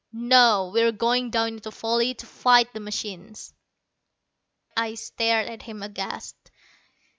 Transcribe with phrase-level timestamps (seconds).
[0.13, 3.53] No, we're going down into the valley to fight the machines."
[4.75, 6.49] I stared at him aghast.